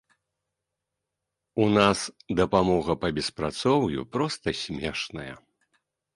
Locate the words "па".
3.05-3.13